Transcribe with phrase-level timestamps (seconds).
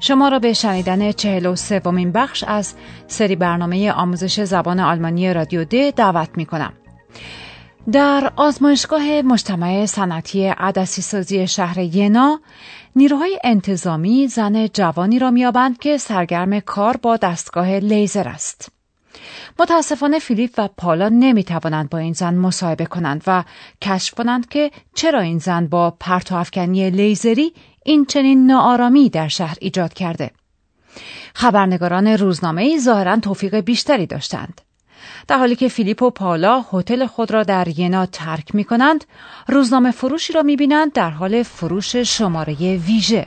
[0.00, 2.74] شما را به شنیدن چهل و سومین بخش از
[3.06, 6.72] سری برنامه آموزش زبان آلمانی رادیو د دعوت می کنم.
[7.92, 12.40] در آزمایشگاه مجتمع صنعتی عدسی سازی شهر ینا
[12.96, 18.72] نیروهای انتظامی زن جوانی را میابند که سرگرم کار با دستگاه لیزر است.
[19.58, 23.44] متاسفانه فیلیپ و پالا نمی توانند با این زن مصاحبه کنند و
[23.82, 27.52] کشف کنند که چرا این زن با پرتو افکنی لیزری
[27.90, 30.30] این چنین ناآرامی در شهر ایجاد کرده.
[31.34, 34.60] خبرنگاران روزنامه ای ظاهرا توفیق بیشتری داشتند.
[35.28, 39.04] در حالی که فیلیپ و پالا هتل خود را در ینا ترک می کنند،
[39.48, 43.26] روزنامه فروشی را می بینند در حال فروش شماره ویژه.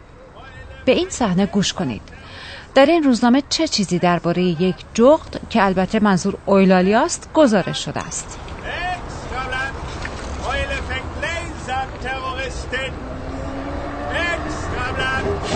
[0.86, 2.02] به این صحنه گوش کنید.
[2.76, 8.40] در این روزنامه چه چیزی درباره یک جغد که البته منظور اویلالیاست گزارش شده است.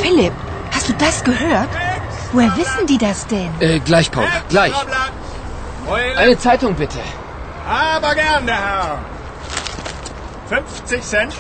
[0.02, 0.34] Philipp,
[0.72, 1.70] hast du das gehört?
[2.34, 3.50] Woher wissen die das denn?
[3.60, 4.74] Äh, gleich, Paul, gleich.
[6.18, 7.00] Eine Zeitung bitte.
[7.68, 9.00] Aber gerne, Herr.
[10.50, 11.34] 50 Cent.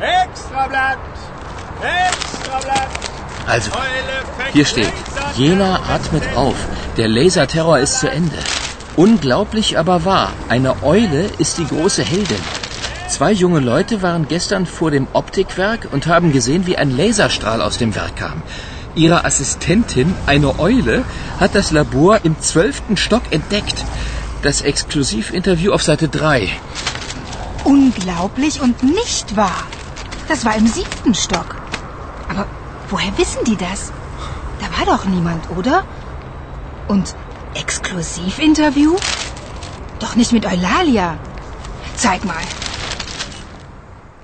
[0.00, 0.98] Extrablatt.
[1.82, 2.88] Extrablatt.
[3.46, 3.70] Also,
[4.52, 4.92] hier steht,
[5.36, 6.54] Jena atmet auf.
[6.96, 8.38] Der Laserterror ist zu Ende.
[8.96, 10.32] Unglaublich aber wahr.
[10.48, 12.42] Eine Eule ist die große Heldin.
[13.10, 17.76] Zwei junge Leute waren gestern vor dem Optikwerk und haben gesehen, wie ein Laserstrahl aus
[17.76, 18.40] dem Werk kam.
[18.94, 21.04] Ihre Assistentin, eine Eule,
[21.40, 23.84] hat das Labor im zwölften Stock entdeckt.
[24.42, 26.50] Das Exklusivinterview auf Seite 3.
[27.64, 29.64] Unglaublich und nicht wahr.
[30.28, 31.56] Das war im siebten Stock.
[32.28, 32.46] Aber
[32.90, 33.92] woher wissen die das?
[34.60, 35.82] Da war doch niemand, oder?
[36.86, 37.16] Und
[37.54, 38.94] Exklusivinterview?
[39.98, 41.18] Doch nicht mit Eulalia.
[41.96, 42.44] Zeig mal.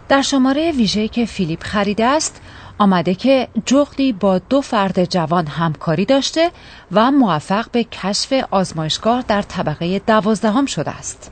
[0.08, 2.40] در شماره ویژه که فیلیپ خریده است
[2.78, 6.50] آمده که جغدی با دو فرد جوان همکاری داشته
[6.92, 11.30] و موفق به کشف آزمایشگاه در طبقه دوازدهم شده است.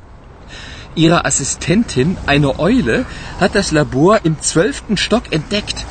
[0.97, 3.05] Ihre Assistentin, eine Eule,
[3.41, 5.85] hat das Labor im zwölften Stock entdeckt.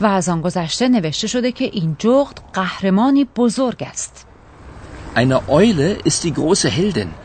[0.00, 4.26] و از آن گذشته نوشته شده که این جغد قهرمانی بزرگ است.
[5.16, 7.21] Eine Eule ist die große Heldin.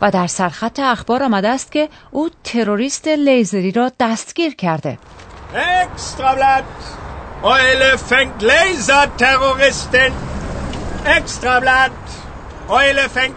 [0.00, 4.98] و در سرخط اخبار آمده است که او تروریست لیزری را دستگیر کرده
[8.40, 10.12] لیزر تروریستن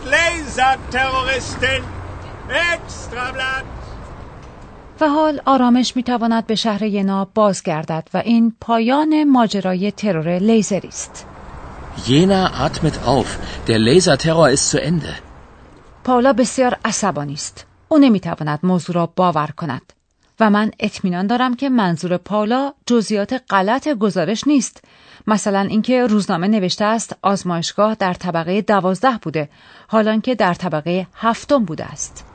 [0.05, 1.83] لیزر تروریستن
[5.01, 10.87] و حال آرامش می تواند به شهر ینا بازگردد و این پایان ماجرای ترور لیزری
[10.87, 11.25] است.
[12.07, 13.37] ینا اتمت آف.
[13.65, 15.28] در لیزر ترور است زو انده.
[16.09, 17.65] پاولا بسیار عصبانی است.
[17.89, 19.93] او نمی‌تواند موضوع را باور کند
[20.39, 24.83] و من اطمینان دارم که منظور پاولا جزئیات غلط گزارش نیست.
[25.27, 29.49] مثلا اینکه روزنامه نوشته است آزمایشگاه در طبقه دوازده بوده
[29.87, 32.25] حالان که در طبقه هفتم بوده است.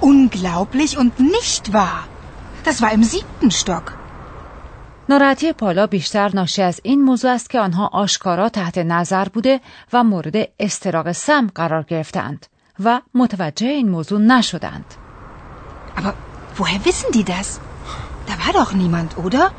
[0.00, 2.02] Unglaublich und nicht wahr.
[2.64, 3.92] Das war im siebten Stock.
[5.08, 9.60] ناراحتی پالا بیشتر ناشی از این موضوع است که آنها آشکارا تحت نظر بوده
[9.92, 12.46] و مورد استراق سم قرار گرفتند
[12.84, 14.94] و متوجه این موضوع نشدند.
[15.96, 16.14] Aber
[16.56, 17.60] woher wissen die das?
[18.26, 19.50] Da war doch niemand, oder?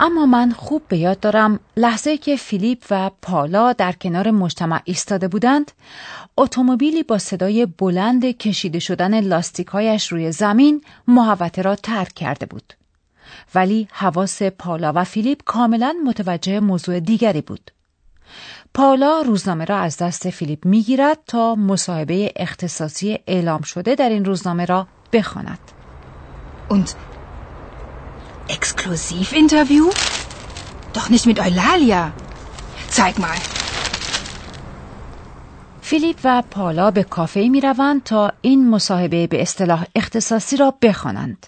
[0.00, 5.28] اما من خوب به یاد دارم لحظه که فیلیپ و پالا در کنار مجتمع ایستاده
[5.28, 5.72] بودند
[6.36, 12.72] اتومبیلی با صدای بلند کشیده شدن لاستیکهایش روی زمین محوطه را ترک کرده بود
[13.54, 17.70] ولی حواس پالا و فیلیپ کاملا متوجه موضوع دیگری بود
[18.74, 24.64] پالا روزنامه را از دست فیلیپ می‌گیرد تا مصاحبه اختصاصی اعلام شده در این روزنامه
[24.64, 25.58] را بخواند.
[26.70, 26.88] Und
[28.48, 29.86] Exklusivinterview?
[30.94, 32.12] Doch nicht mit Eulalia.
[32.90, 33.38] Zeig mal.
[35.82, 41.46] فیلیپ و پالا به کافه می روند تا این مصاحبه به اصطلاح اختصاصی را بخوانند.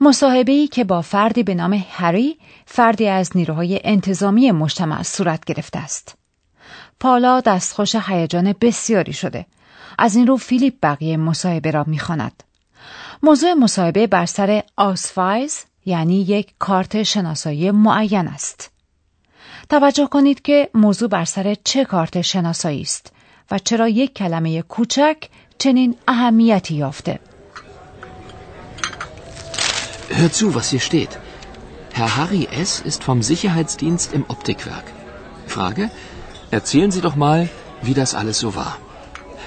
[0.00, 6.23] مصاحبه که با فردی به نام هری فردی از نیروهای انتظامی مجتمع صورت گرفته است.
[7.00, 9.46] پالا دستخوش هیجان بسیاری شده.
[9.98, 12.42] از این رو فیلیپ بقیه مصاحبه را می‌خواند.
[13.22, 18.70] موضوع مصاحبه بر سر آسفایز یعنی یک کارت شناسایی معین است.
[19.68, 23.12] توجه کنید که موضوع بر سر چه کارت شناسایی است
[23.50, 25.16] و چرا یک کلمه کوچک
[25.58, 27.20] چنین اهمیتی یافته.
[30.10, 31.12] Hört zu, was hier steht.
[31.98, 32.72] Herr Harry S.
[32.90, 34.86] ist vom Sicherheitsdienst im Optikwerk.
[35.54, 35.90] Frage?
[36.54, 37.48] Erzählen Sie doch mal,
[37.82, 38.78] wie das alles so war.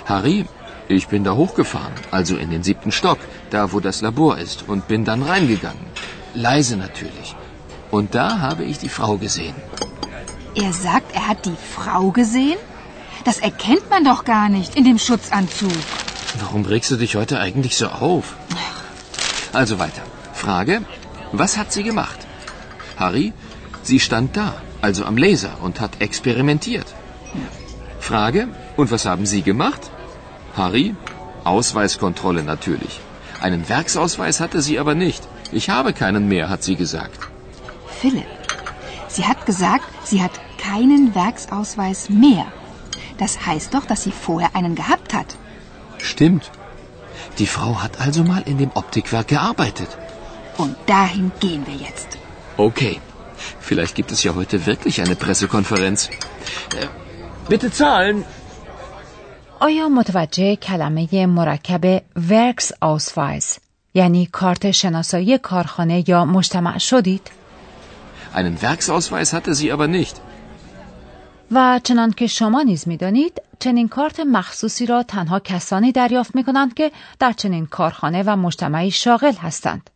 [0.08, 0.46] Harry,
[0.90, 3.20] ich bin da hochgefahren, also in den siebten Stock,
[3.50, 5.86] da wo das Labor ist, und bin dann reingegangen.
[6.34, 7.34] Leise natürlich.
[7.92, 9.56] Und da habe ich die Frau gesehen.
[10.54, 12.60] Er sagt, er hat die Frau gesehen?
[13.24, 15.72] Das erkennt man doch gar nicht in dem Schutzanzug.
[16.42, 18.36] Warum regst du dich heute eigentlich so auf?
[19.54, 20.04] Also weiter.
[20.34, 20.82] Frage,
[21.32, 22.20] was hat sie gemacht?
[22.98, 23.32] Harry,
[23.82, 24.56] sie stand da,
[24.88, 26.90] also am Laser, und hat experimentiert.
[28.10, 28.42] Frage,
[28.80, 29.84] und was haben Sie gemacht?
[30.60, 30.88] Harry,
[31.54, 32.94] Ausweiskontrolle natürlich.
[33.46, 35.28] Einen Werksausweis hatte sie aber nicht.
[35.52, 37.20] Ich habe keinen mehr, hat sie gesagt.
[38.02, 38.32] Philipp,
[39.16, 40.36] sie hat gesagt, sie hat
[40.68, 42.48] keinen Werksausweis mehr.
[43.18, 45.36] Das heißt doch, dass sie vorher einen gehabt hat.
[46.12, 46.52] Stimmt.
[47.40, 49.92] Die Frau hat also mal in dem Optikwerk gearbeitet.
[50.58, 52.18] Und dahin gehen wir jetzt.
[52.58, 53.00] Okay.
[53.62, 56.10] Vielleicht gibt es ja heute wirklich eine Pressekonferenz.
[56.10, 56.88] Äh,
[57.50, 58.26] bitte zahlen.
[59.60, 63.58] آیا متوجه کلمه مرکب ورکس آسوایز
[63.94, 67.22] یعنی کارت شناسایی کارخانه یا مجتمع شدید؟
[68.34, 70.22] Einen Werksausweis hatte sie aber nicht.
[71.52, 76.74] و چنان که شما نیز می‌دانید چنین کارت مخصوصی را تنها کسانی دریافت می کنند
[76.74, 79.90] که در چنین کارخانه و مجتمعی شاغل هستند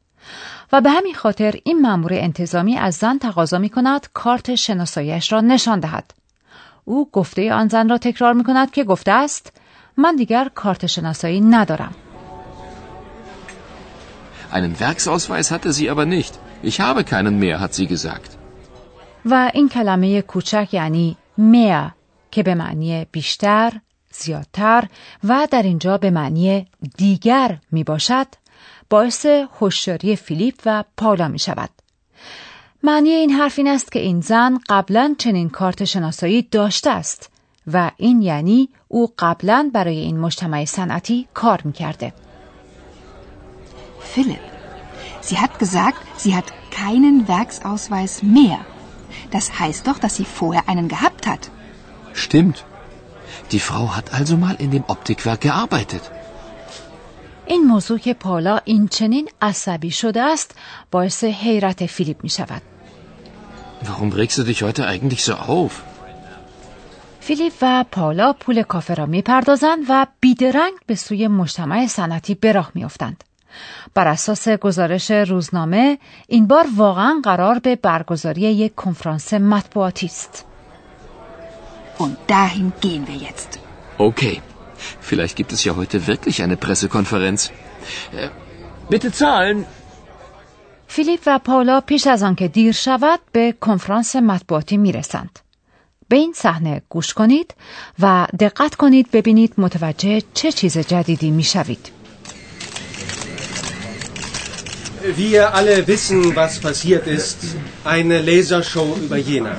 [0.71, 5.41] و به همین خاطر این مأمور انتظامی از زن تقاضا می کند کارت شناساییش را
[5.41, 6.13] نشان دهد
[6.85, 9.53] او گفته آن زن را تکرار می کند که گفته است
[9.97, 11.95] من دیگر کارت شناسایی ندارم
[14.53, 16.33] Einen Werksausweis hatte sie aber nicht.
[16.61, 18.37] Ich habe keinen mehr, hat sie gesagt.
[19.25, 21.91] و این کلمه کوچک یعنی mehr
[22.31, 23.71] که به معنی بیشتر،
[24.11, 24.87] زیادتر
[25.23, 28.27] و در اینجا به معنی دیگر می باشد
[28.91, 29.25] باعث
[29.59, 31.69] هوشیاری فیلیپ و پاولا می شود.
[32.83, 37.29] معنی این حرف این است که این زن قبلا چنین کارت شناسایی داشته است
[37.73, 42.13] و این یعنی او قبلا برای این مجتمع صنعتی کار می کرده.
[44.15, 44.45] Philipp,
[45.21, 46.47] sie hat gesagt, sie hat
[46.79, 48.59] keinen Werksausweis mehr.
[49.35, 51.43] Das heißt doch, dass sie vorher einen gehabt hat.
[52.13, 52.57] Stimmt.
[53.51, 56.03] Die Frau hat also mal in dem Optikwerk gearbeitet.
[57.51, 60.55] این موضوع که پالا این چنین عصبی شده است
[60.91, 62.61] باعث حیرت فیلیپ می شود.
[63.83, 65.71] Warum regst du dich heute eigentlich so auf?
[67.19, 72.51] فیلیپ و پالا پول کافه را می پردازند و بیدرنگ به سوی مجتمع صنعتی به
[72.51, 73.23] راه می افتند.
[73.93, 75.97] بر اساس گزارش روزنامه
[76.27, 80.45] این بار واقعا قرار به برگزاری یک کنفرانس مطبوعاتی است.
[81.99, 83.59] Und dahin gehen wir jetzt.
[83.97, 84.50] Okay.
[85.00, 87.50] Vielleicht gibt es ja heute wirklich eine Pressekonferenz.
[88.12, 88.28] Äh,
[88.90, 89.64] bitte zahlen.
[90.88, 95.38] فیلیپ و پاولا پیش از آنکه دیر شود به کنفرانس مطبوعاتی می رسند.
[96.08, 97.54] به این صحنه گوش کنید
[97.98, 101.90] و دقت کنید ببینید متوجه چه چیز جدیدی می شوید.
[105.16, 107.38] Wir alle wissen, was passiert ist.
[107.84, 109.54] Eine Lasershow über Jena.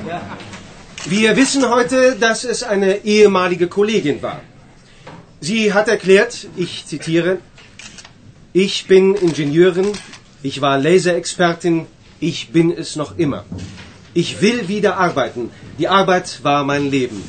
[1.06, 4.40] Wir wissen heute, dass es eine ehemalige Kollegin war.
[5.43, 7.39] Sie hat erklärt, ich zitiere,
[8.53, 9.91] ich bin Ingenieurin,
[10.41, 11.85] ich war Laserexpertin,
[12.21, 13.43] ich bin es noch immer.
[14.13, 15.51] Ich will wieder arbeiten.
[15.79, 17.21] Die Arbeit war mein Leben.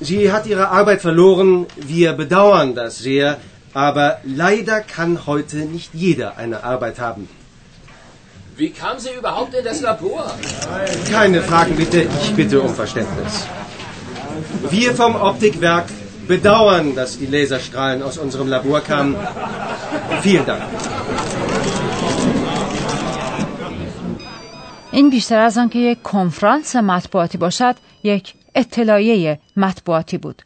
[0.00, 3.38] Sie hat ihre Arbeit verloren, wir bedauern das sehr,
[3.72, 7.26] aber leider kann heute nicht jeder eine Arbeit haben.
[8.58, 10.30] Wie kam sie überhaupt in das Labor?
[11.10, 13.46] Keine Fragen bitte, ich bitte um Verständnis.
[14.68, 15.86] Wir vom Optikwerk
[16.34, 19.12] bedauern, dass die Laserstrahlen aus unserem Labor kamen.
[20.24, 20.62] Vielen Dank.
[24.92, 30.42] این بیشتر از آنکه یک کنفرانس مطبوعاتی باشد یک اطلاعیه مطبوعاتی بود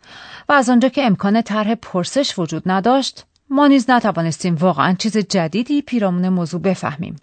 [0.49, 5.83] و از آنجا که امکان طرح پرسش وجود نداشت ما نیز نتوانستیم واقعا چیز جدیدی
[5.83, 7.17] پیرامون موضوع بفهمیم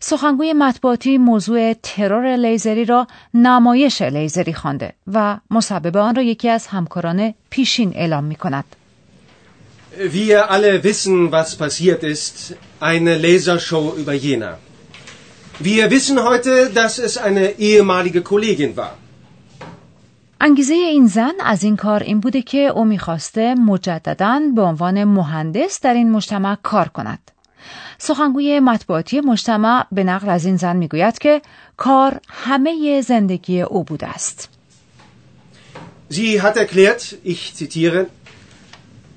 [0.00, 6.66] سخنگوی مطبوعاتی موضوع ترور لیزری را نمایش لیزری خوانده و مسبب آن را یکی از
[6.66, 8.64] همکاران پیشین اعلام می کند.
[9.98, 12.54] Wir alle wissen, was passiert ist.
[12.80, 14.58] Eine Lasershow über Jena.
[15.68, 18.94] Wir wissen heute, dass es eine ehemalige Kollegin war.
[20.40, 25.80] انگیزه این زن از این کار این بوده که او می‌خواسته مجددا به عنوان مهندس
[25.80, 27.30] در این مجتمع کار کند
[27.98, 31.42] سخنگوی مطبوعاتی مجتمع به نقل از این زن می‌گوید که
[31.76, 34.48] کار همه زندگی او بوده است.
[36.10, 38.06] Sie hat erklärt, ich zitiere,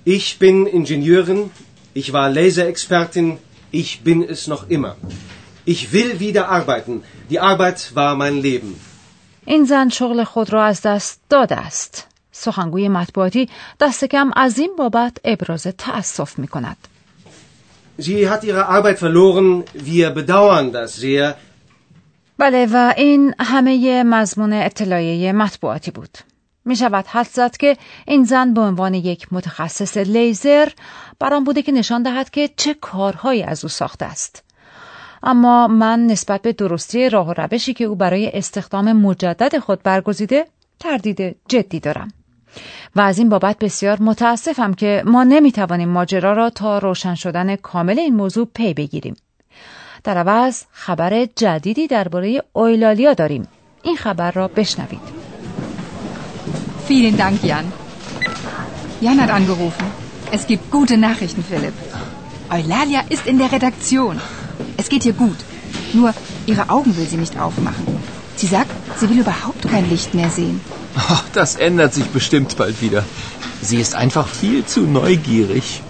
[0.06, 1.52] ich bin Ingenieurin,
[1.94, 3.38] ich war Laserexpertin,
[3.72, 4.96] ich bin es noch immer.
[5.66, 7.04] Ich will wieder arbeiten.
[7.30, 8.76] Die Arbeit war mein Leben.
[9.46, 12.08] این زن شغل خود را از دست داده است.
[12.32, 16.78] سخنگوی مطبوعاتی دست کم از این بابت ابراز تأسف می کند.
[18.00, 19.64] Sie hat ihre Arbeit verloren.
[19.74, 21.36] Wir bedauern das sehr.
[22.38, 26.18] بله و این همه مضمون اطلاعیه مطبوعاتی بود.
[26.66, 27.78] می شود حد زد که
[28.08, 30.70] این زن به عنوان یک متخصص لیزر
[31.20, 34.44] برام بوده که نشان دهد که چه کارهایی از او ساخته است.
[35.24, 40.46] اما من نسبت به درستی راه و روشی که او برای استخدام مجدد خود برگزیده
[40.80, 42.12] تردید جدی دارم.
[42.96, 48.00] و از این بابت بسیار متاسفم که ما نمی‌توانیم ماجرا را تا روشن شدن کامل
[48.00, 49.16] این موضوع پی بگیریم.
[50.04, 53.48] در عوض خبر جدیدی درباره اویلالیا داریم.
[53.84, 55.20] این خبر را بشنوید.
[56.90, 57.66] Vielen Dank, Jan.
[59.06, 59.88] Jan hat angerufen.
[60.38, 61.76] Es gibt gute Nachrichten, Philipp.
[62.58, 64.16] Eulalia ist in der Redaktion.
[64.82, 65.40] Es geht ihr gut.
[65.94, 66.14] Nur
[66.52, 67.86] ihre Augen will sie nicht aufmachen.
[68.40, 70.58] Sie sagt, sie will überhaupt kein Licht mehr sehen.
[71.00, 73.04] Ach, das ändert sich bestimmt bald wieder.
[73.68, 75.82] Sie ist einfach viel zu neugierig.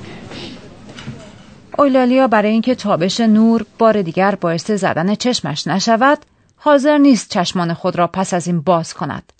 [1.78, 6.18] اویلالیا برای اینکه تابش نور بار دیگر باعث زدن چشمش نشود
[6.58, 9.34] حاضر نیست چشمان خود را پس از این باز کند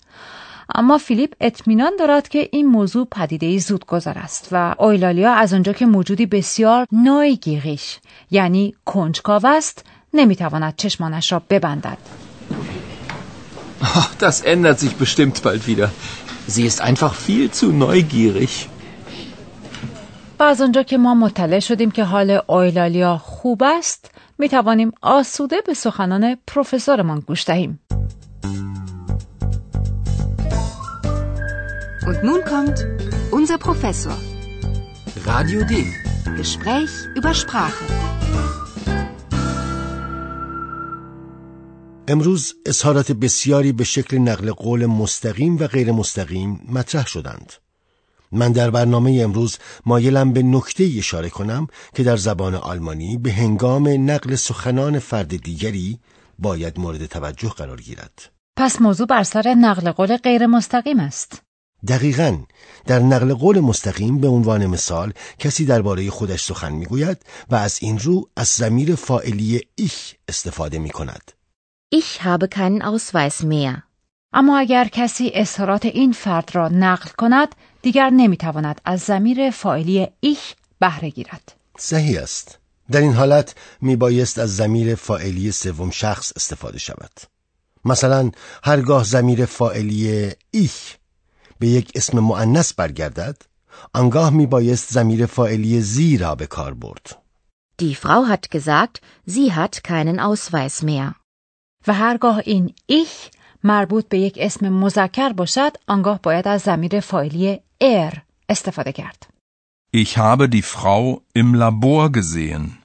[0.74, 5.72] اما فیلیپ اطمینان دارد که این موضوع پدیده زود گذر است و اویلالیا از آنجا
[5.72, 7.98] که موجودی بسیار نایگیریش
[8.30, 9.84] یعنی کنجکاو است
[10.14, 11.98] نمی‌تواند چشمانش را ببندد
[14.19, 15.91] das ändert sich bestimmt bald wieder.
[16.47, 18.69] Sie ist einfach viel zu neugierig.
[20.39, 25.55] و از آنجا که ما مطلع شدیم که حال اویلالیا خوب است می توانیم آسوده
[25.65, 27.79] به سخنان پروفسورمان گوش دهیم.
[32.07, 32.77] Und nun kommt
[33.31, 34.17] unser Professor.
[35.25, 35.73] Radio D.
[36.37, 38.08] Gespräch über Sprache.
[42.10, 47.52] امروز اظهارات بسیاری به شکل نقل قول مستقیم و غیر مستقیم مطرح شدند.
[48.32, 54.10] من در برنامه امروز مایلم به نکته اشاره کنم که در زبان آلمانی به هنگام
[54.10, 55.98] نقل سخنان فرد دیگری
[56.38, 58.30] باید مورد توجه قرار گیرد.
[58.56, 61.42] پس موضوع بر سر نقل قول غیر مستقیم است.
[61.88, 62.38] دقیقا
[62.86, 67.18] در نقل قول مستقیم به عنوان مثال کسی درباره خودش سخن می‌گوید
[67.50, 71.39] و از این رو از زمیر فائلی ایش استفاده می کند.
[71.92, 73.82] Ich habe keinen Ausweis mehr.
[74.32, 77.48] اما اگر کسی اظهارات این فرد را نقل کند
[77.82, 81.52] دیگر نمی‌تواند از زمیر فاعلی ایش بهره گیرد.
[81.78, 82.58] صحیح است.
[82.90, 87.12] در این حالت می بایست از زمیر فائلی سوم شخص استفاده شود.
[87.84, 88.30] مثلا
[88.64, 90.96] هرگاه زمیر فائلی ایش
[91.58, 93.42] به یک اسم معنس برگردد
[93.92, 97.16] آنگاه می بایست زمیر فائلی زی را به کار برد.
[97.82, 101.19] Die Frau hat gesagt, sie hat keinen Ausweis mehr.
[101.86, 103.30] و هرگاه این ایش
[103.64, 108.18] مربوط به یک اسم مذکر باشد آنگاه باید از زمیر فاعلی er
[108.48, 109.26] استفاده کرد.
[109.92, 112.78] Ich habe die Frau im Labor gesehen.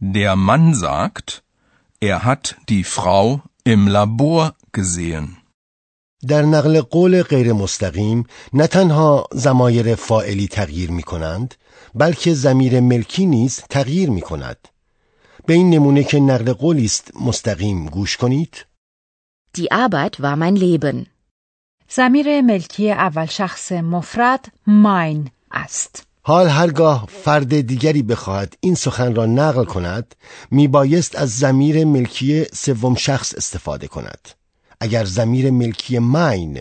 [0.00, 1.42] Der Mann sagt,
[2.00, 5.36] er hat die Frau im Labor gesehen.
[6.28, 11.54] در نقل قول غیر مستقیم نه تنها زمایر فائلی تغییر می کنند
[11.94, 14.68] بلکه زمیر ملکی نیز تغییر می کند.
[15.46, 18.66] به این نمونه که نقل قولی است مستقیم گوش کنید.
[19.56, 21.06] Die Arbeit war mein Leben.
[21.88, 26.06] زمیر ملکی اول شخص مفرد ماین است.
[26.22, 30.14] حال هرگاه فرد دیگری بخواهد این سخن را نقل کند
[30.50, 34.28] می بایست از زمیر ملکی سوم شخص استفاده کند.
[34.80, 36.58] اگر زمیر ملکی ماین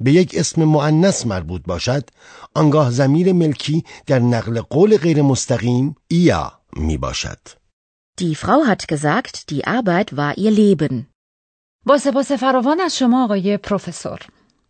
[0.00, 2.10] به یک اسم معنس مربوط باشد
[2.54, 7.59] آنگاه زمیر ملکی در نقل قول غیر مستقیم ایا می باشد.
[8.20, 11.06] Die Frau hat gesagt, die Arbeit war ihr Leben.
[11.86, 14.18] با سپاس فراوان از شما آقای پروفسور.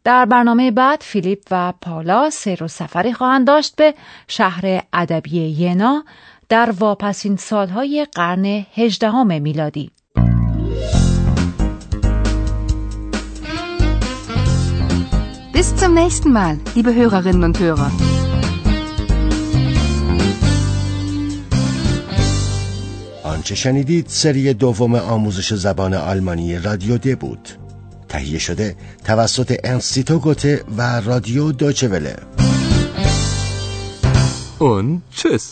[0.04, 3.94] در برنامه بعد فیلیپ و پالا سیر و سفری خواهند داشت به
[4.28, 6.04] شهر ادبی ینا
[6.48, 9.90] در واپسین سالهای قرن هجدهم میلادی.
[15.52, 17.90] Bis zum nächsten Mal, liebe Hörerinnen und Hörer.
[23.30, 27.48] آنچه شنیدید سری دوم آموزش زبان آلمانی رادیو د بود.
[28.08, 32.16] تهیه شده توسط انستیتو گوته و رادیو دوچه وله.
[34.60, 35.44] Und tschüss.